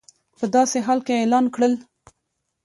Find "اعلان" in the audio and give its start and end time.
1.19-1.45